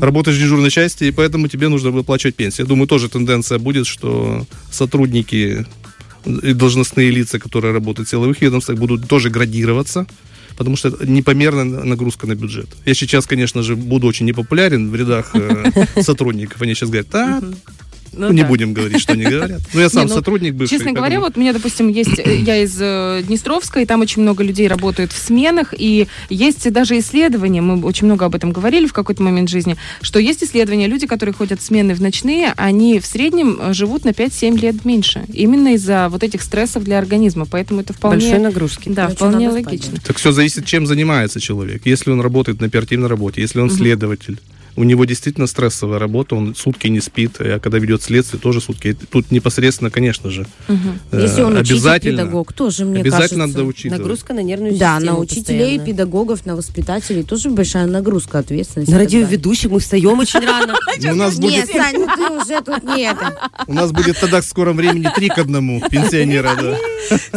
работаешь 0.00 0.36
в 0.36 0.40
дежурной 0.40 0.70
части, 0.70 1.04
и 1.04 1.12
поэтому 1.12 1.48
тебе 1.48 1.68
нужно 1.68 1.90
выплачивать 1.90 2.34
пенсию. 2.34 2.66
Я 2.66 2.68
думаю, 2.68 2.88
тоже 2.88 3.08
тенденция 3.08 3.58
будет, 3.58 3.86
что 3.86 4.44
сотрудники 4.72 5.64
и 6.26 6.52
должностные 6.52 7.10
лица, 7.10 7.38
которые 7.38 7.72
работают 7.72 8.08
в 8.08 8.10
силовых 8.10 8.40
ведомствах, 8.40 8.78
будут 8.78 9.08
тоже 9.08 9.30
градироваться, 9.30 10.06
потому 10.56 10.76
что 10.76 10.88
это 10.88 11.06
непомерная 11.06 11.64
нагрузка 11.64 12.26
на 12.26 12.34
бюджет. 12.34 12.68
Я 12.84 12.94
сейчас, 12.94 13.26
конечно 13.26 13.62
же, 13.62 13.76
буду 13.76 14.06
очень 14.06 14.26
непопулярен 14.26 14.90
в 14.90 14.94
рядах 14.96 15.30
э, 15.34 15.70
сотрудников. 16.02 16.62
Они 16.62 16.74
сейчас 16.74 16.88
говорят, 16.90 17.08
да, 17.10 17.42
Ну 18.16 18.32
не 18.32 18.42
да. 18.42 18.48
будем 18.48 18.72
говорить, 18.72 19.00
что 19.00 19.12
они 19.12 19.24
говорят. 19.24 19.60
Ну, 19.72 19.80
я 19.80 19.88
сам 19.88 20.04
Не, 20.04 20.08
ну, 20.08 20.14
сотрудник 20.14 20.54
бывший. 20.54 20.70
Честно 20.70 20.92
говоря, 20.92 21.20
вот 21.20 21.36
у 21.36 21.40
меня, 21.40 21.52
допустим, 21.52 21.88
есть, 21.88 22.18
э, 22.18 22.36
я 22.36 22.56
из 22.62 22.76
э, 22.80 23.22
Днестровска, 23.26 23.80
и 23.80 23.86
там 23.86 24.00
очень 24.00 24.22
много 24.22 24.42
людей 24.42 24.68
работают 24.68 25.12
в 25.12 25.18
сменах, 25.18 25.74
и 25.76 26.08
есть 26.30 26.70
даже 26.72 26.98
исследования, 26.98 27.60
мы 27.60 27.84
очень 27.84 28.06
много 28.06 28.24
об 28.24 28.34
этом 28.34 28.52
говорили 28.52 28.86
в 28.86 28.92
какой-то 28.92 29.22
момент 29.22 29.48
жизни, 29.48 29.76
что 30.00 30.18
есть 30.18 30.42
исследования, 30.42 30.86
люди, 30.86 31.06
которые 31.06 31.34
ходят 31.34 31.60
в 31.60 31.62
смены 31.62 31.94
в 31.94 32.00
ночные, 32.00 32.52
они 32.56 33.00
в 33.00 33.06
среднем 33.06 33.58
э, 33.60 33.72
живут 33.72 34.04
на 34.04 34.10
5-7 34.10 34.58
лет 34.60 34.84
меньше, 34.84 35.24
именно 35.32 35.74
из-за 35.74 36.08
вот 36.08 36.22
этих 36.22 36.42
стрессов 36.42 36.84
для 36.84 36.98
организма, 36.98 37.46
поэтому 37.46 37.80
это 37.80 37.92
вполне... 37.92 38.20
Большой 38.20 38.38
нагрузки. 38.38 38.88
Да, 38.88 39.04
Иначе 39.04 39.16
вполне 39.16 39.50
спать, 39.50 39.66
логично. 39.66 39.98
Так 40.04 40.16
все 40.16 40.32
зависит, 40.32 40.64
чем 40.64 40.86
занимается 40.86 41.40
человек. 41.40 41.82
Если 41.84 42.10
он 42.10 42.20
работает 42.20 42.60
на 42.60 42.66
оперативной 42.66 43.08
работе, 43.08 43.40
если 43.40 43.60
он 43.60 43.70
следователь, 43.70 44.38
у 44.76 44.84
него 44.84 45.04
действительно 45.04 45.46
стрессовая 45.46 45.98
работа, 45.98 46.36
он 46.36 46.54
сутки 46.54 46.86
не 46.88 47.00
спит, 47.00 47.36
а 47.40 47.58
когда 47.58 47.78
ведет 47.78 48.02
следствие, 48.02 48.40
тоже 48.40 48.60
сутки. 48.60 48.96
Тут 49.10 49.30
непосредственно, 49.30 49.90
конечно 49.90 50.30
же, 50.30 50.46
э, 50.68 50.74
Если 51.12 51.42
он 51.42 51.56
учитель, 51.56 51.74
обязательно, 51.76 52.18
педагог, 52.22 52.52
тоже, 52.52 52.84
мне 52.84 53.00
обязательно 53.00 53.44
кажется. 53.44 53.58
надо 53.58 53.64
учитывать. 53.64 53.98
Нагрузка 53.98 54.34
на 54.34 54.40
нервную 54.42 54.76
Да, 54.78 54.96
систему 54.96 55.16
на 55.16 55.18
учителей, 55.22 55.42
постоянная. 55.58 55.86
педагогов, 55.86 56.46
на 56.46 56.56
воспитателей 56.56 57.22
тоже 57.22 57.50
большая 57.50 57.86
нагрузка, 57.86 58.38
ответственность. 58.38 58.90
На 58.90 58.98
радиоведущих 58.98 59.70
мы 59.70 59.80
встаем 59.80 60.18
очень 60.18 60.40
рано. 60.40 60.74
У, 61.10 61.14
нас 61.14 61.38
Нет, 61.38 61.66
будет, 61.66 61.76
Сань, 61.76 61.96
ну 61.96 62.06
ты 62.14 62.32
уже 62.32 62.62
тут 62.62 62.82
не 62.84 63.04
это. 63.04 63.50
у 63.66 63.72
нас 63.72 63.92
будет 63.92 64.18
тогда 64.20 64.40
в 64.40 64.44
скором 64.44 64.76
времени 64.76 65.08
три 65.14 65.28
к 65.28 65.38
одному 65.38 65.82
пенсионера, 65.90 66.50
да. 66.60 66.76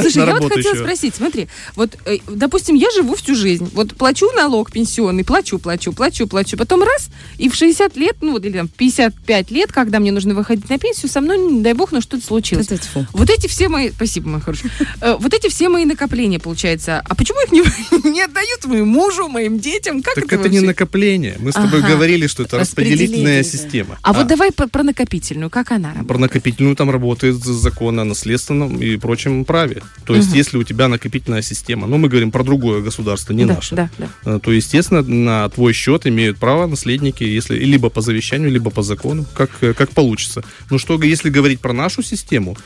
Слушай, 0.01 0.25
я 0.25 0.35
вот 0.35 0.51
хотела 0.53 0.75
спросить, 0.75 1.15
смотри, 1.15 1.47
вот, 1.75 1.97
э, 2.05 2.17
допустим, 2.27 2.75
я 2.75 2.89
живу 2.91 3.15
всю 3.15 3.35
жизнь, 3.35 3.69
вот 3.73 3.95
плачу 3.95 4.29
налог 4.35 4.71
пенсионный, 4.71 5.23
плачу, 5.23 5.59
плачу, 5.59 5.93
плачу, 5.93 6.27
плачу, 6.27 6.57
потом 6.57 6.83
раз, 6.83 7.09
и 7.37 7.49
в 7.49 7.55
60 7.55 7.95
лет, 7.97 8.17
ну, 8.21 8.33
вот, 8.33 8.45
или 8.45 8.57
там 8.57 8.67
55 8.67 9.51
лет, 9.51 9.71
когда 9.71 9.99
мне 9.99 10.11
нужно 10.11 10.33
выходить 10.33 10.69
на 10.69 10.77
пенсию, 10.77 11.09
со 11.09 11.21
мной, 11.21 11.37
не 11.37 11.61
дай 11.61 11.73
бог, 11.73 11.91
но 11.91 12.01
что-то 12.01 12.25
случилось. 12.25 12.67
Вот 13.13 13.29
эти 13.29 13.47
все 13.47 13.69
мои... 13.69 13.91
Спасибо, 13.91 14.29
мой 14.29 14.41
хороший. 14.41 14.69
Э, 15.01 15.15
Вот 15.19 15.33
эти 15.33 15.49
все 15.49 15.69
мои 15.69 15.85
накопления, 15.85 16.39
получается. 16.39 17.01
А 17.07 17.15
почему 17.15 17.39
их 17.43 17.51
не, 17.51 17.59
не 18.11 18.21
отдают 18.21 18.65
моему 18.65 18.85
мужу, 18.85 19.27
моим 19.27 19.59
детям? 19.59 20.01
Как 20.01 20.15
Так 20.15 20.25
это, 20.25 20.35
это 20.35 20.49
не 20.49 20.59
накопление. 20.61 21.37
Мы 21.39 21.51
с 21.51 21.55
тобой 21.55 21.79
Ага. 21.79 21.89
говорили, 21.89 22.27
что 22.27 22.43
это 22.43 22.57
распределительная 22.59 23.43
система. 23.43 23.97
А, 24.01 24.13
вот 24.13 24.27
давай 24.27 24.51
про, 24.51 24.67
про 24.67 24.83
накопительную, 24.83 25.49
как 25.49 25.71
она 25.71 25.89
работает? 25.89 26.07
Про 26.07 26.17
накопительную 26.17 26.75
там 26.75 26.89
работает 26.89 27.35
закон 27.43 27.99
о 27.99 28.03
наследственном 28.05 28.77
и 28.81 28.97
прочем 28.97 29.45
праве. 29.45 29.81
То 30.05 30.15
есть, 30.15 30.33
если 30.33 30.57
у 30.57 30.63
тебя 30.63 30.87
накопительная 30.87 31.41
система, 31.41 31.87
ну, 31.87 31.97
мы 31.97 32.09
говорим 32.09 32.31
про 32.31 32.43
другое 32.43 32.81
государство, 32.81 33.33
не 33.33 33.45
да, 33.45 33.55
наше, 33.55 33.75
Да, 33.75 33.89
да. 33.97 34.07
э, 34.25 34.39
то, 34.41 34.51
естественно, 34.51 35.01
на 35.01 35.49
твой 35.49 35.73
счет 35.73 36.05
имеют 36.07 36.37
право 36.37 36.67
наследники, 36.67 37.18
если 37.23 37.57
либо 37.57 37.89
по 37.89 38.01
завещанию, 38.01 38.51
либо 38.51 38.69
по 38.71 38.83
закону, 38.83 39.25
как, 39.33 39.49
э, 39.61 39.73
как 39.73 39.91
получится. 39.91 40.43
Но 40.69 40.77
что, 40.77 41.01
если 41.01 41.29
говорить 41.29 41.59
про 41.59 41.73
нашу 41.73 42.03
систему, 42.03 42.57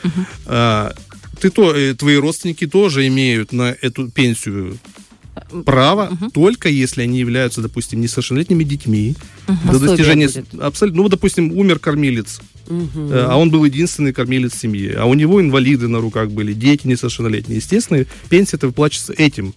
э, 0.46 0.90
ты 1.40 1.50
то, 1.50 1.74
э, 1.74 1.94
твои 1.94 2.16
родственники 2.16 2.66
тоже 2.66 3.06
имеют 3.06 3.52
на 3.52 3.74
эту 3.80 4.08
пенсию 4.10 4.78
право 5.64 6.16
только 6.32 6.68
если 6.68 7.02
они 7.02 7.18
являются, 7.18 7.60
допустим, 7.60 8.00
несовершеннолетними 8.00 8.64
детьми. 8.64 9.16
До 9.46 9.54
Пособие 9.66 9.88
достижения 9.88 10.26
будет. 10.28 10.62
абсолютно, 10.62 11.02
ну, 11.02 11.08
допустим, 11.08 11.52
умер 11.52 11.78
кормилец, 11.78 12.40
э, 12.68 13.26
а 13.28 13.36
он 13.36 13.50
был 13.50 13.64
единственный 13.64 14.12
кормилец 14.12 14.54
семьи, 14.54 14.92
а 14.92 15.06
у 15.06 15.14
него 15.14 15.40
инвалиды 15.40 15.88
на 15.88 16.00
руках 16.00 16.30
были, 16.30 16.52
дети 16.52 16.86
несовершеннолетние. 16.86 17.58
Естественно, 17.58 18.04
пенсия 18.28 18.56
это 18.56 18.68
выплачивается 18.68 19.12
этим 19.14 19.54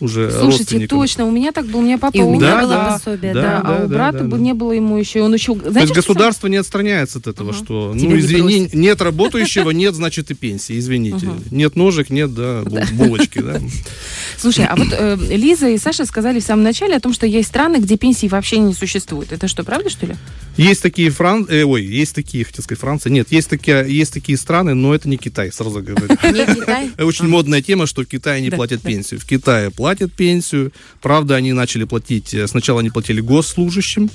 уже 0.00 0.30
Слушайте, 0.30 0.86
точно, 0.86 1.26
у 1.26 1.30
меня 1.30 1.52
так 1.52 1.66
был, 1.66 1.80
у 1.80 1.82
меня 1.82 1.98
папа 1.98 2.16
И 2.16 2.20
у 2.20 2.34
меня 2.34 2.36
умер, 2.36 2.40
Да, 2.40 2.60
было 2.62 2.74
да, 2.74 2.92
пособие, 2.92 3.34
да, 3.34 3.42
да. 3.42 3.58
а 3.58 3.62
да, 3.62 3.84
у 3.84 3.88
да, 3.88 3.94
брата 3.94 4.18
да, 4.18 4.24
бы 4.24 4.36
да. 4.36 4.42
не 4.42 4.54
было 4.54 4.72
ему 4.72 4.96
еще, 4.96 5.22
он 5.22 5.34
еще, 5.34 5.54
То 5.54 5.70
знаете, 5.70 5.80
есть 5.80 5.92
что 5.92 6.12
государство 6.12 6.46
не 6.48 6.56
отстраняется 6.56 7.18
от 7.18 7.26
этого, 7.26 7.52
что, 7.52 7.92
Тебя 7.94 8.08
ну, 8.08 8.14
не 8.16 8.20
извини, 8.20 8.60
бросит. 8.60 8.74
нет 8.74 9.02
работающего, 9.02 9.70
нет, 9.70 9.94
значит, 9.94 10.30
и 10.30 10.34
пенсии, 10.34 10.78
извините. 10.78 11.28
Нет 11.50 11.76
ножек, 11.76 12.10
нет, 12.10 12.34
да, 12.34 12.62
бу- 12.62 12.92
булочки, 12.94 13.40
да. 13.40 13.60
Слушай, 14.38 14.64
а 14.66 14.76
вот 14.76 14.88
э, 14.90 15.16
Лиза 15.30 15.68
и 15.68 15.78
Саша 15.78 16.06
сказали 16.06 16.40
в 16.40 16.44
самом 16.44 16.62
начале 16.62 16.96
о 16.96 17.00
том, 17.00 17.12
что 17.12 17.26
есть 17.26 17.48
страны, 17.48 17.76
где 17.76 17.96
пенсии 17.96 18.26
вообще 18.26 18.58
не 18.58 18.72
существует. 18.74 19.32
Это 19.32 19.48
что, 19.48 19.64
правда, 19.64 19.90
что 19.90 20.06
ли? 20.06 20.14
Есть 20.56 20.82
такие 20.82 21.10
Фран... 21.10 21.46
э, 21.48 21.62
ой, 21.64 21.84
есть 21.84 22.14
такие, 22.14 22.44
хотел 22.44 22.64
сказать, 22.64 22.80
Франция. 22.80 23.10
Нет, 23.10 23.28
есть 23.30 23.48
такие, 23.48 23.84
есть 23.88 24.12
такие 24.12 24.38
страны, 24.38 24.74
но 24.74 24.94
это 24.94 25.08
не 25.08 25.16
Китай, 25.16 25.52
сразу 25.52 25.82
говорю. 25.82 26.08
Не 26.08 26.54
Китай? 26.54 26.90
Очень 26.98 27.28
модная 27.28 27.62
тема, 27.62 27.86
что 27.86 28.02
в 28.02 28.06
Китае 28.06 28.40
не 28.40 28.50
платят 28.50 28.82
пенсию. 28.82 29.20
В 29.20 29.26
Китае 29.26 29.70
платят 29.70 29.89
пенсию. 29.96 30.72
Правда, 31.00 31.36
они 31.36 31.52
начали 31.52 31.84
платить... 31.84 32.34
э, 32.34 32.46
Сначала 32.46 32.80
они 32.80 32.90
платили 32.90 33.20
госслужащим 33.20 34.10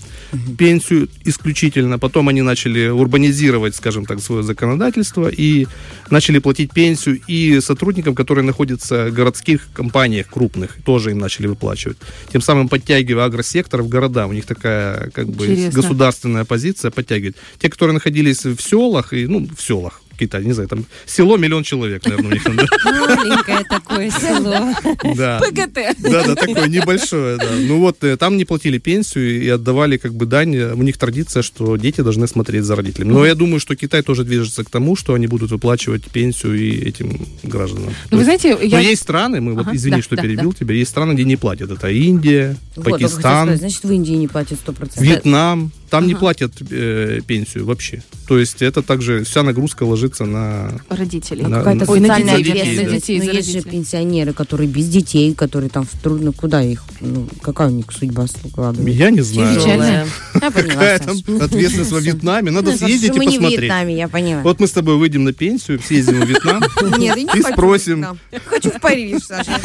пенсию 0.57 1.09
исключительно. 1.23 1.99
Потом 1.99 2.29
они 2.29 2.41
начали 2.41 2.87
урбанизировать, 2.87 3.75
скажем 3.75 4.05
так, 4.05 4.19
свое 4.21 4.43
законодательство 4.43 5.27
и 5.27 5.67
начали 6.09 6.39
платить 6.39 6.73
пенсию 6.73 7.21
и 7.27 7.59
сотрудникам, 7.61 8.15
которые 8.15 8.43
находятся 8.43 9.07
в 9.07 9.13
городских 9.13 9.67
компаниях 9.73 10.27
крупных. 10.27 10.77
Тоже 10.85 11.11
им 11.11 11.19
начали 11.19 11.47
выплачивать. 11.47 11.97
Тем 12.31 12.41
самым 12.41 12.69
подтягивая 12.69 13.25
агросектор 13.25 13.81
в 13.81 13.87
города. 13.87 14.27
У 14.27 14.33
них 14.33 14.45
такая 14.45 15.09
как 15.11 15.27
бы 15.29 15.45
Интересно. 15.45 15.81
государственная 15.81 16.45
позиция 16.45 16.91
подтягивает. 16.91 17.37
Те, 17.59 17.69
которые 17.69 17.93
находились 17.93 18.45
в 18.45 18.59
селах, 18.61 19.13
и, 19.13 19.27
ну, 19.27 19.47
в 19.55 19.61
селах, 19.61 20.01
Китай, 20.17 20.43
не 20.43 20.53
знаю, 20.53 20.69
там 20.69 20.85
село 21.05 21.37
миллион 21.37 21.63
человек, 21.63 22.05
наверное, 22.05 22.31
у 22.31 22.33
них. 22.33 22.45
Маленькое 22.45 23.63
такое 23.69 24.09
село. 24.11 24.73
Да. 25.15 25.39
ПГТ. 25.39 25.97
Да, 25.99 26.23
да, 26.23 26.35
такое 26.35 26.67
небольшое, 26.67 27.37
да. 27.37 27.49
Ну 27.59 27.79
вот, 27.79 28.03
э, 28.03 28.17
там 28.17 28.37
не 28.37 28.45
платили 28.45 28.77
пенсию 28.77 29.41
и 29.43 29.49
отдавали 29.49 29.97
как 29.97 30.13
бы 30.13 30.25
дань. 30.25 30.55
У 30.55 30.83
них 30.83 30.97
традиция, 30.97 31.43
что 31.43 31.77
дети 31.77 32.01
должны 32.01 32.27
смотреть 32.27 32.63
за 32.63 32.75
родителями. 32.75 33.11
Но 33.11 33.25
я 33.25 33.35
думаю, 33.35 33.59
что 33.59 33.75
Китай 33.75 34.01
тоже 34.01 34.23
движется 34.23 34.63
к 34.63 34.69
тому, 34.69 34.95
что 34.95 35.13
они 35.13 35.27
будут 35.27 35.51
выплачивать 35.51 36.05
пенсию 36.05 36.55
и 36.55 36.71
этим 36.71 37.27
гражданам. 37.43 37.93
Ну, 38.11 38.17
вы 38.17 38.23
знаете, 38.23 38.55
Но 38.55 38.63
я... 38.63 38.79
есть 38.79 39.01
страны, 39.01 39.41
мы 39.41 39.53
вот, 39.53 39.67
извини, 39.73 40.01
что 40.01 40.15
перебил 40.15 40.53
тебя, 40.53 40.75
есть 40.75 40.91
страны, 40.91 41.13
где 41.13 41.23
не 41.23 41.35
платят. 41.35 41.71
Это 41.71 41.89
Индия, 41.89 42.55
Пакистан, 42.75 43.57
значит, 43.57 43.83
в 43.83 43.91
Индии 43.91 44.13
не 44.13 44.27
платят 44.27 44.59
100%. 44.65 45.01
Вьетнам. 45.01 45.71
Там 45.89 46.07
не 46.07 46.15
платят 46.15 46.53
э, 46.71 47.19
пенсию 47.25 47.65
вообще. 47.65 48.03
То 48.27 48.39
есть 48.39 48.61
это 48.61 48.81
также 48.81 49.23
вся 49.23 49.43
нагрузка 49.43 49.83
ложится 49.83 50.25
на... 50.25 50.71
Родителей. 50.89 51.43
На- 51.43 51.59
Какая-то 51.59 51.79
на 51.79 51.85
социальная 51.85 52.37
детей, 52.37 52.51
ответственность. 52.51 52.91
на 52.91 52.95
детей, 52.99 53.17
Но 53.19 53.23
есть 53.31 53.51
же 53.51 53.61
пенсионеры, 53.61 54.33
которые 54.33 54.67
без 54.67 54.87
детей, 54.87 55.33
которые 55.35 55.69
там 55.69 55.85
в 55.85 56.01
трудно, 56.01 56.31
куда 56.31 56.63
их, 56.63 56.83
ну, 57.01 57.27
какая 57.41 57.67
у 57.67 57.71
них 57.71 57.85
судьба 57.91 58.25
складывается? 58.27 58.97
Я 58.97 59.11
не 59.11 59.21
знаю. 59.21 59.59
Я 60.41 60.51
поняла, 60.51 60.73
Какая 60.73 60.99
там 60.99 61.17
ответственность 61.41 61.91
во 61.91 61.99
Вьетнаме? 61.99 62.51
Надо 62.51 62.75
съездить 62.75 63.15
и 63.15 63.17
мы 63.19 63.25
не 63.25 63.37
в 63.37 63.41
посмотреть. 63.41 63.59
Вьетнаме, 63.61 63.97
я 63.97 64.07
поняла. 64.07 64.41
Вот 64.41 64.59
мы 64.59 64.67
с 64.67 64.71
тобой 64.71 64.97
выйдем 64.97 65.23
на 65.23 65.33
пенсию, 65.33 65.79
съездим 65.79 66.21
в 66.21 66.25
Вьетнам. 66.27 66.63
И 67.35 67.41
спросим. 67.41 68.05
Хочу 68.45 68.71
в 68.71 68.79
Париж, 68.81 69.21
Саша. 69.23 69.59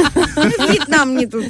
Вьетнам 0.71 1.17
не 1.17 1.27
тут. 1.27 1.47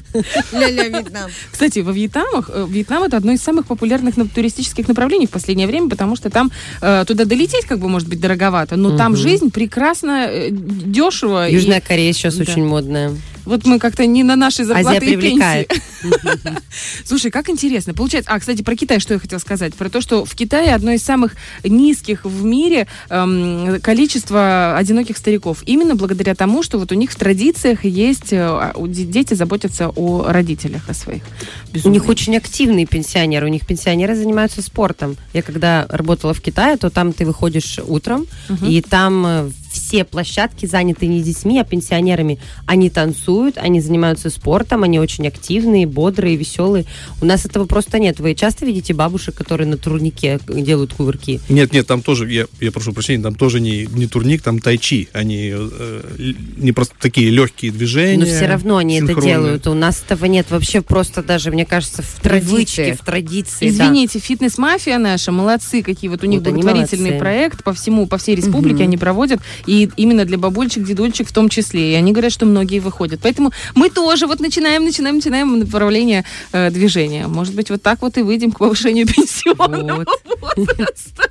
Ля-ля, 0.53 0.89
Вьетнам. 0.89 1.31
Кстати, 1.51 1.81
во 1.81 1.93
Вьетнамах, 1.93 2.51
э, 2.53 2.67
Вьетнам 2.69 3.03
это 3.05 3.17
одно 3.17 3.33
из 3.33 3.41
самых 3.43 3.67
популярных 3.67 4.17
на- 4.17 4.27
туристических 4.71 4.89
направлений 4.89 5.27
в 5.27 5.31
последнее 5.31 5.67
время, 5.67 5.89
потому 5.89 6.17
что 6.17 6.31
там 6.31 6.51
э, 6.83 7.05
туда 7.07 7.25
долететь 7.25 7.67
как 7.67 7.79
бы 7.79 7.89
может 7.89 8.09
быть 8.09 8.21
дороговато, 8.21 8.77
но 8.77 8.97
там 8.97 9.13
Мгм. 9.13 9.21
жизнь 9.21 9.51
прекрасно, 9.51 10.27
э, 10.29 10.49
дешево. 10.51 11.49
и 11.49 11.55
Южная 11.55 11.81
Корея 11.81 12.13
сейчас 12.13 12.37
Да. 12.37 12.43
очень 12.43 12.65
модная. 12.65 13.13
Вот 13.45 13.65
мы 13.67 13.79
как-то 13.79 14.07
не 14.07 14.23
на 14.23 14.37
наши 14.37 14.65
зарплаты 14.65 14.97
Азия 14.99 15.13
и 15.13 15.17
привлекает. 15.17 15.69
пенсии. 15.69 15.81
Слушай, 17.05 17.31
как 17.31 17.49
интересно. 17.49 17.95
Получается, 17.95 18.31
а, 18.33 18.39
кстати, 18.39 18.63
про 18.63 18.77
Китай 18.77 19.01
что 19.01 19.15
я 19.15 19.21
хотела 19.21 19.39
сказать? 19.39 19.75
Про 19.75 19.89
то, 19.91 20.01
что 20.01 20.25
в 20.25 20.35
Китае 20.35 20.75
одно 20.75 20.93
из 20.93 21.03
самых 21.03 21.35
низких 21.65 22.25
в 22.25 22.45
мире 22.45 22.87
эм, 23.09 23.81
количество 23.81 24.77
одиноких 24.77 25.17
стариков. 25.17 25.63
Именно 25.67 25.95
благодаря 25.95 26.35
тому, 26.35 26.63
что 26.63 26.79
вот 26.79 26.93
у 26.93 26.95
них 26.95 27.11
в 27.11 27.17
традициях 27.17 27.85
есть, 27.85 28.33
э, 28.33 28.73
у 28.75 28.87
де- 28.87 29.05
дети 29.05 29.35
заботятся 29.35 29.89
о 29.89 30.25
родителях, 30.29 30.89
о 30.89 30.95
своих. 30.95 31.23
У 31.71 31.75
Безумно. 31.75 31.95
них 31.95 32.09
очень 32.09 32.37
активные 32.37 32.87
пенсионеры. 32.87 33.47
У 33.47 33.51
них 33.51 33.67
пенсионеры 33.67 34.15
занимаются 34.15 34.63
спортом. 34.63 35.17
Я 35.33 35.43
когда 35.43 35.87
работала 35.89 36.35
в 36.35 36.41
Китае, 36.41 36.77
то 36.77 36.91
там 36.91 37.13
ты 37.13 37.25
выходишь 37.27 37.79
утром, 37.87 38.27
и 38.67 38.81
там 38.83 39.27
э, 39.27 39.51
все 39.71 40.05
площадки 40.05 40.67
заняты 40.67 41.07
не 41.07 41.23
детьми, 41.23 41.61
а 41.61 41.65
пенсионерами. 41.65 42.39
Они 42.67 42.91
танцуют, 42.91 43.57
они 43.57 43.81
занимаются 43.81 44.31
спортом, 44.31 44.83
они 44.83 44.99
очень 44.99 45.27
активные, 45.27 45.87
бодрые, 45.87 46.37
веселые. 46.37 46.85
У 47.21 47.25
нас 47.25 47.45
этого 47.45 47.67
просто 47.67 47.99
нет. 47.99 48.21
Вы 48.21 48.35
часто 48.35 48.67
видите 48.67 48.95
бабушек, 48.95 49.35
которые 49.35 49.69
на 49.69 49.77
турнике 49.77 50.41
делают 50.49 50.95
кувырки? 50.95 51.41
Нет, 51.49 51.73
нет, 51.73 51.87
там 51.87 52.03
тоже, 52.03 52.31
я, 52.31 52.47
я 52.61 52.73
прошу 52.73 52.93
прощения, 52.93 53.23
там 53.23 53.35
тоже 53.35 53.61
не, 53.61 53.87
не 53.87 54.07
турник, 54.07 54.43
там 54.43 54.59
тайчи. 54.59 55.09
Они 55.13 55.53
э, 55.55 56.33
не 56.57 56.73
просто 56.73 56.95
такие 56.99 57.31
легкие 57.31 57.71
движения. 57.73 58.19
Но 58.19 58.27
все 58.27 58.47
равно 58.47 58.77
они 58.77 59.01
это 59.01 59.21
делают. 59.21 59.67
У 59.67 59.75
нас 59.75 60.03
этого 60.05 60.25
нет 60.27 60.47
вообще 60.51 60.83
просто 60.83 61.23
даже, 61.23 61.51
мне 61.51 61.65
кажется, 61.65 62.03
в 62.03 62.21
привычке, 62.21 62.95
в 62.95 63.05
традиции. 63.05 63.71
да. 63.71 63.85
Извините, 63.85 64.19
фитнес-мафия 64.19 64.99
наша, 64.99 65.33
молодцы, 65.33 65.83
какие 65.83 66.11
вот 66.11 66.25
у 66.25 66.27
них 66.27 66.41
Вот 66.41 66.53
благотворительный 66.53 67.13
проект 67.13 67.63
по 67.63 67.73
всему, 67.73 68.07
по 68.07 68.19
всей 68.19 68.35
республике 68.35 68.85
они 68.85 68.97
проводят, 68.97 69.41
и 69.67 69.89
именно 69.97 70.25
для 70.25 70.39
бабульчик, 70.39 70.85
дедульчик 70.85 71.29
в 71.29 71.33
том 71.33 71.49
числе. 71.49 71.93
И 71.93 71.95
они 71.95 72.13
говорят, 72.13 72.33
что 72.33 72.47
многие 72.47 72.81
выходят. 72.81 73.21
Поэтому 73.23 73.53
мы 73.75 73.91
тоже 73.91 74.27
вот 74.27 74.41
начинаем, 74.41 74.85
начинаем, 74.85 75.17
начинаем 75.17 75.59
направление 75.59 76.25
э, 76.53 76.71
движения. 76.71 77.27
Может 77.27 77.55
быть, 77.55 77.71
вот 77.71 77.83
так 77.83 78.03
вот 78.03 78.19
и 78.19 78.23
выйдем 78.23 78.53
к 78.53 78.59
повышению 78.59 79.07
пенсионного 79.07 80.05
Вот. 80.41 80.57
возраста. 80.57 81.29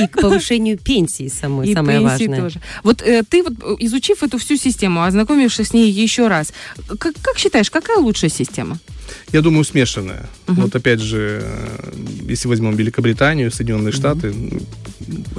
И 0.00 0.06
к 0.06 0.20
повышению 0.20 0.78
пенсии 0.78 1.28
самой, 1.28 1.68
И 1.68 1.74
самое 1.74 1.98
пенсии 2.00 2.26
важное. 2.28 2.40
тоже. 2.40 2.60
Вот 2.82 3.02
э, 3.02 3.22
ты 3.28 3.42
вот, 3.42 3.52
э, 3.62 3.76
изучив 3.80 4.22
эту 4.22 4.38
всю 4.38 4.56
систему, 4.56 5.02
ознакомившись 5.02 5.68
с 5.68 5.72
ней 5.72 5.90
еще 5.90 6.28
раз, 6.28 6.52
как, 6.98 7.14
как 7.20 7.38
считаешь, 7.38 7.70
какая 7.70 7.98
лучшая 7.98 8.30
система? 8.30 8.78
Я 9.32 9.40
думаю, 9.42 9.64
смешанная. 9.64 10.28
Вот 10.46 10.74
опять 10.76 11.00
же, 11.00 11.40
э, 11.42 11.92
если 12.28 12.48
возьмем 12.48 12.76
Великобританию, 12.76 13.50
Соединенные 13.50 13.92
Штаты, 13.92 14.28
м, 14.28 14.60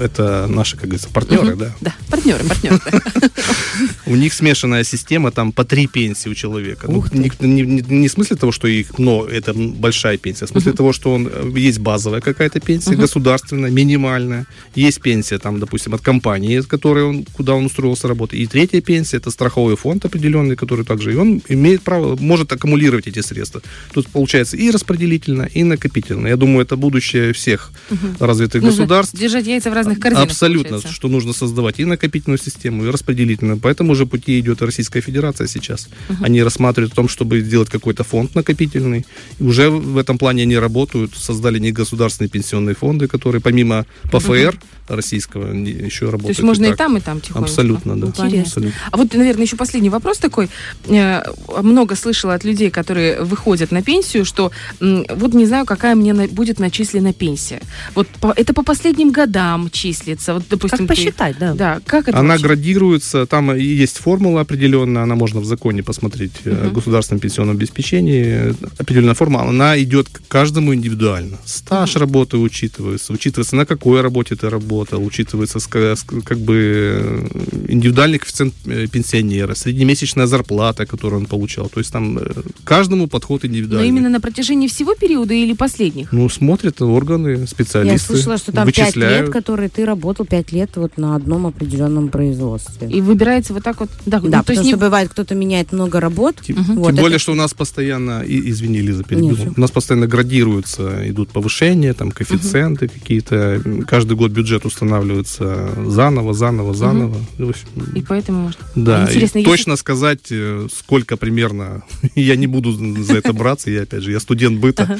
это 0.02 0.46
наши, 0.48 0.76
как 0.76 0.86
говорится, 0.86 1.08
партнеры, 1.08 1.56
да. 1.56 1.72
Да, 1.80 1.94
партнеры, 2.10 2.44
партнеры. 2.44 2.78
У 4.12 4.16
них 4.16 4.34
смешанная 4.34 4.84
система, 4.84 5.30
там 5.30 5.52
по 5.52 5.64
три 5.64 5.86
пенсии 5.86 6.28
у 6.30 6.34
человека. 6.34 6.86
Ну, 6.90 6.98
Ух 6.98 7.10
ты. 7.10 7.18
не, 7.18 7.30
не- 7.40 7.62
не- 7.62 7.82
не 8.00 8.08
в 8.08 8.12
смысле 8.12 8.36
того, 8.36 8.52
что 8.52 8.68
их, 8.68 8.98
но 8.98 9.24
это 9.24 9.52
большая 9.54 10.18
пенсия, 10.18 10.44
а 10.44 10.46
в 10.46 10.50
смысле 10.50 10.72
того, 10.72 10.92
что 10.92 11.14
он 11.14 11.28
э, 11.32 11.52
есть 11.68 11.78
базовая 11.78 12.20
какая-то 12.20 12.60
пенсия, 12.60 12.94
государственная, 12.96 13.70
минимальная. 13.70 14.46
Есть 14.74 15.00
пенсия, 15.00 15.38
там, 15.38 15.58
допустим, 15.60 15.94
от 15.94 16.00
компании, 16.02 16.60
с 16.60 16.66
которой 16.66 17.04
он, 17.04 17.24
куда 17.36 17.54
он 17.54 17.64
устроился 17.66 18.08
работать. 18.08 18.38
И 18.40 18.46
третья 18.46 18.80
пенсия 18.80 19.16
это 19.18 19.30
страховой 19.30 19.76
фонд 19.76 20.04
определенный, 20.04 20.56
который 20.56 20.84
также, 20.84 21.12
и 21.12 21.16
он 21.16 21.40
имеет 21.48 21.82
право, 21.82 22.16
может 22.20 22.52
аккумулировать 22.52 23.06
эти 23.06 23.20
средства. 23.22 23.62
Тут 23.94 24.08
получается 24.08 24.56
и 24.56 24.70
распределительно, 24.70 25.42
и 25.42 25.62
накопительно. 25.64 26.28
Я 26.28 26.36
думаю, 26.36 26.62
это 26.66 26.76
будущее 26.76 27.32
всех 27.32 27.72
развитых 28.20 28.62
Нужно 28.62 28.76
Ну, 28.82 28.82
государств. 28.82 29.16
Держать 29.18 29.46
яйца 29.46 29.70
в 29.70 29.74
разных 29.74 29.98
корзинах. 30.00 30.28
Абсолютно, 30.28 30.68
получается. 30.70 30.94
что 30.94 31.08
нужно 31.08 31.32
создавать 31.32 31.80
и 31.80 31.84
накопительную 31.84 32.38
систему, 32.38 32.84
и 32.84 32.90
распределительную. 32.90 33.58
Поэтому 33.58 33.94
же 33.94 34.01
пути 34.06 34.40
идет 34.40 34.62
Российская 34.62 35.00
Федерация 35.00 35.46
сейчас. 35.46 35.88
Они 36.20 36.42
рассматривают 36.42 36.92
о 36.92 36.96
том, 36.96 37.08
чтобы 37.08 37.40
сделать 37.40 37.68
какой-то 37.68 38.04
фонд 38.04 38.34
накопительный. 38.34 39.04
И 39.38 39.42
уже 39.42 39.70
в 39.70 39.98
этом 39.98 40.18
плане 40.18 40.42
они 40.42 40.56
работают, 40.56 41.16
создали 41.16 41.58
негосударственные 41.58 42.30
пенсионные 42.30 42.74
фонды, 42.74 43.08
которые 43.08 43.40
помимо 43.40 43.86
ПФР 44.10 44.58
российского 44.96 45.52
еще 45.52 46.06
работают. 46.06 46.36
То 46.36 46.40
есть 46.40 46.42
можно 46.42 46.66
и 46.66 46.68
так. 46.68 46.78
там, 46.78 46.96
и 46.96 47.00
там 47.00 47.20
тихонько. 47.20 47.48
Абсолютно, 47.48 48.00
да. 48.00 48.06
Интересно. 48.08 48.42
Абсолютно. 48.42 48.72
А 48.90 48.96
вот, 48.96 49.14
наверное, 49.14 49.44
еще 49.44 49.56
последний 49.56 49.90
вопрос 49.90 50.18
такой. 50.18 50.48
Э, 50.86 51.22
Много 51.62 51.94
слышала 51.96 52.34
от 52.34 52.44
людей, 52.44 52.70
которые 52.70 53.22
выходят 53.22 53.70
на 53.72 53.82
пенсию, 53.82 54.24
что 54.24 54.50
вот 54.80 55.34
не 55.34 55.46
знаю, 55.46 55.64
какая 55.66 55.94
мне 55.94 56.12
будет 56.28 56.58
начислена 56.58 57.12
пенсия. 57.12 57.60
Вот 57.94 58.08
это 58.36 58.54
по 58.54 58.62
последним 58.62 59.10
годам 59.10 59.70
числится. 59.70 60.34
Вот, 60.34 60.44
допустим, 60.48 60.86
Как 60.86 60.88
ты- 60.88 61.02
посчитать, 61.02 61.36
да. 61.38 61.54
Да, 61.54 61.80
как 61.86 62.08
это 62.08 62.18
Она 62.18 62.30
вообще? 62.34 62.46
градируется, 62.46 63.26
там 63.26 63.52
и 63.52 63.62
есть 63.62 63.98
формула 63.98 64.40
определенная, 64.40 65.02
она 65.02 65.14
можно 65.14 65.40
в 65.40 65.44
законе 65.44 65.82
посмотреть, 65.82 66.32
о 66.46 66.70
государственном 66.70 67.20
пенсионном 67.20 67.56
обеспечении, 67.56 68.54
определенная 68.78 69.14
формула, 69.14 69.42
она 69.48 69.80
идет 69.82 70.08
к 70.08 70.22
каждому 70.28 70.74
индивидуально. 70.74 71.38
Стаж 71.44 71.96
работы 71.96 72.36
учитывается, 72.38 73.12
учитывается, 73.12 73.56
на 73.56 73.66
какой 73.66 74.00
работе 74.00 74.34
ты 74.36 74.48
работал, 74.82 75.04
учитывается 75.06 75.58
ск- 75.58 76.22
как 76.24 76.38
бы 76.38 76.54
э, 76.54 77.72
индивидуальный 77.72 78.18
коэффициент 78.18 78.54
э, 78.66 78.86
пенсионера, 78.88 79.54
среднемесячная 79.54 80.26
зарплата, 80.26 80.86
которую 80.86 81.20
он 81.20 81.26
получал. 81.26 81.68
То 81.68 81.80
есть 81.80 81.92
там 81.92 82.18
э, 82.18 82.22
каждому 82.64 83.06
подход 83.06 83.42
Но 83.42 83.48
индивидуальный. 83.48 83.88
именно 83.88 84.08
на 84.08 84.20
протяжении 84.20 84.66
всего 84.68 84.94
периода 84.94 85.34
или 85.34 85.54
последних? 85.54 86.12
Ну, 86.12 86.28
смотрят 86.28 86.80
органы, 86.82 87.46
специалисты. 87.46 87.92
Я 87.92 87.98
слышала, 87.98 88.38
что 88.38 88.52
там 88.52 88.66
вычисляют. 88.66 89.26
лет, 89.26 89.30
которые 89.32 89.68
ты 89.68 89.84
работал 89.84 90.26
пять 90.26 90.52
лет 90.52 90.70
вот 90.76 90.98
на 90.98 91.16
одном 91.16 91.46
определенном 91.46 92.08
производстве. 92.08 92.88
И 92.88 93.00
выбирается 93.00 93.52
вот 93.54 93.62
так 93.62 93.80
вот. 93.80 93.90
Да, 94.06 94.20
ну, 94.20 94.30
да, 94.30 94.38
то 94.38 94.44
потому 94.44 94.58
есть 94.58 94.64
не- 94.66 94.70
что 94.72 94.80
бывает, 94.80 95.08
кто-то 95.10 95.34
меняет 95.34 95.72
много 95.72 96.00
работ. 96.00 96.36
Тем, 96.46 96.56
Вот, 96.56 96.66
тем 96.86 96.94
это- 96.94 97.02
более, 97.02 97.18
что 97.18 97.32
у 97.32 97.36
нас 97.36 97.54
постоянно, 97.54 98.22
и, 98.22 98.50
извини, 98.50 98.80
Лиза, 98.80 99.04
всё. 99.04 99.52
у 99.56 99.60
нас 99.60 99.70
постоянно 99.70 100.06
градируются, 100.06 101.02
идут 101.08 101.28
повышения, 101.30 101.92
там 101.94 102.10
коэффициенты 102.10 102.88
какие-то, 102.88 103.60
м, 103.64 103.82
каждый 103.82 104.16
год 104.16 104.30
бюджет 104.32 104.61
устанавливается 104.64 105.68
заново, 105.86 106.34
заново, 106.34 106.74
заново. 106.74 107.16
Общем, 107.38 107.66
И 107.94 108.02
поэтому 108.02 108.42
можно. 108.42 108.60
Да, 108.74 109.02
интересно, 109.02 109.38
и 109.38 109.40
если- 109.42 109.50
точно 109.50 109.76
сказать, 109.76 110.26
э, 110.30 110.68
сколько 110.74 111.16
примерно, 111.16 111.82
я 112.14 112.36
не 112.36 112.46
буду 112.46 112.72
за 113.02 113.18
это 113.18 113.32
браться, 113.32 113.70
я 113.70 113.82
опять 113.82 114.02
же, 114.02 114.12
я 114.12 114.20
студент 114.20 114.58
быта. 114.58 114.98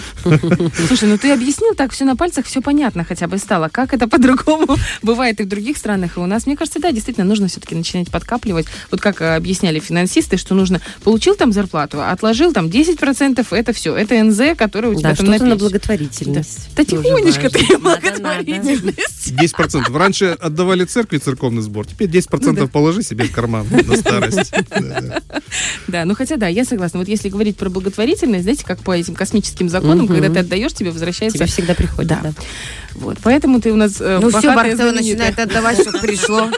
Слушай, 0.88 1.08
ну 1.08 1.18
ты 1.18 1.32
объяснил 1.32 1.74
так 1.74 1.92
все 1.92 2.04
на 2.04 2.16
пальцах, 2.16 2.46
все 2.46 2.60
понятно 2.60 3.04
хотя 3.04 3.26
бы 3.28 3.38
стало. 3.38 3.68
Как 3.68 3.94
это 3.94 4.08
по-другому 4.12 4.76
бывает 5.02 5.40
и 5.40 5.44
в 5.44 5.48
других 5.48 5.76
странах, 5.76 6.16
и 6.16 6.20
у 6.20 6.26
нас, 6.26 6.46
мне 6.46 6.56
кажется, 6.56 6.80
да, 6.80 6.92
действительно 6.92 7.26
нужно 7.26 7.48
все-таки 7.48 7.74
начинать 7.74 8.10
подкапливать. 8.10 8.66
Вот 8.90 9.00
как 9.00 9.20
э, 9.22 9.36
объясняли 9.36 9.78
финансисты, 9.80 10.36
что 10.36 10.54
нужно, 10.54 10.80
получил 11.04 11.34
там 11.34 11.52
зарплату, 11.52 12.02
отложил 12.02 12.52
там 12.52 12.66
10%, 12.66 13.46
это 13.50 13.72
все, 13.72 13.94
это 13.96 14.22
НЗ, 14.22 14.56
который 14.56 14.90
у 14.90 14.94
тебя 14.94 15.10
Да, 15.10 15.16
там 15.16 15.48
на 15.48 15.56
благотворительность. 15.56 16.68
Да 16.76 16.84
тихонечко 16.84 17.48
ты 17.50 17.78
благотворительность. 17.78 19.34
10%. 19.52 19.96
Раньше 19.96 20.36
отдавали 20.40 20.84
церкви 20.84 21.18
церковный 21.18 21.62
сбор, 21.62 21.86
теперь 21.86 22.08
10% 22.08 22.26
Ну 22.42 22.52
да. 22.52 22.66
положи 22.66 23.02
себе 23.02 23.24
в 23.24 23.32
карман 23.32 23.66
на 23.70 23.96
старость. 23.96 24.52
Да, 25.86 26.04
ну 26.04 26.14
хотя 26.14 26.36
да, 26.36 26.48
я 26.48 26.64
согласна. 26.64 26.98
Вот 26.98 27.08
если 27.08 27.28
говорить 27.28 27.56
про 27.56 27.68
благотворительность, 27.68 28.44
знаете, 28.44 28.64
как 28.64 28.80
по 28.80 28.92
этим 28.96 29.14
космическим 29.14 29.68
законам, 29.68 30.06
когда 30.08 30.30
ты 30.30 30.38
отдаешь, 30.40 30.72
тебе 30.72 30.90
возвращается. 30.90 31.38
Тебе 31.38 31.46
всегда 31.46 31.74
приходит, 31.74 32.08
Да. 32.08 32.32
Вот, 32.94 33.18
поэтому 33.22 33.60
ты 33.60 33.72
у 33.72 33.76
нас 33.76 34.00
э, 34.00 34.18
Ну 34.20 34.28
все, 34.30 34.54
Барцева 34.54 34.90
начинает 34.90 35.38
отдавать, 35.38 35.80
чтобы 35.80 35.98
пришло. 35.98 36.50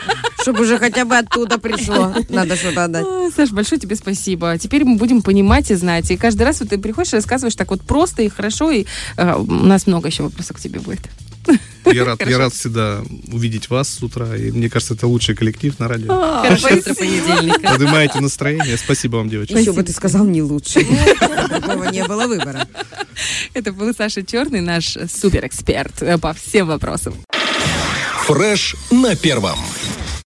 Чтобы 0.43 0.63
уже 0.63 0.79
хотя 0.79 1.05
бы 1.05 1.17
оттуда 1.17 1.59
пришло. 1.59 2.13
Надо 2.29 2.57
что-то 2.57 2.85
отдать. 2.85 3.07
Саш, 3.35 3.51
большое 3.51 3.81
тебе 3.81 3.97
спасибо. 3.97 4.59
Теперь 4.59 4.85
мы 4.85 4.97
будем 4.97 5.23
понимать 5.23 5.71
и 5.71 5.75
знать. 5.75 6.11
И 6.11 6.17
каждый 6.17 6.43
раз 6.43 6.61
вот 6.61 6.71
ты 6.71 6.79
приходишь 6.79 7.13
и 7.13 7.17
рассказываешь 7.17 7.55
так 7.55 7.71
вот 7.71 7.83
просто 7.83 8.23
и 8.23 8.29
хорошо, 8.29 8.71
и 8.71 8.85
э, 9.17 9.35
у 9.37 9.45
нас 9.45 9.87
много 9.87 10.09
еще 10.09 10.25
вопросов 10.25 10.57
к 10.57 10.61
тебе 10.61 10.81
будет. 10.81 11.01
Я 11.87 12.05
рад, 12.05 12.27
я 12.27 12.39
рад 12.39 12.53
всегда 12.53 13.03
увидеть 13.33 13.71
вас 13.71 13.89
с 13.89 14.03
утра, 14.03 14.37
и 14.37 14.51
мне 14.51 14.71
кажется, 14.71 14.95
это 14.95 15.07
лучший 15.07 15.35
коллектив 15.35 15.79
на 15.79 15.89
радио. 15.89 16.43
Хорошее 16.43 16.79
утро 16.79 16.95
понедельника. 16.95 17.73
Поднимаете 17.73 18.21
настроение. 18.21 18.77
Спасибо 18.77 19.17
вам, 19.17 19.29
девочки. 19.29 19.53
Еще 19.53 19.73
бы 19.73 19.83
ты 19.83 19.93
сказал 19.93 20.25
не 20.25 20.43
лучше. 20.43 20.85
Такого 21.49 21.85
не 21.91 22.05
было 22.05 22.27
выбора. 22.27 22.67
Это 23.53 23.73
был 23.73 23.93
Саша 23.95 24.23
Черный, 24.25 24.61
наш 24.61 24.97
суперэксперт 25.09 26.21
по 26.21 26.33
всем 26.33 26.69
вопросам. 26.69 27.15
Фреш 28.27 28.75
на 28.91 29.17
первом. 29.17 29.59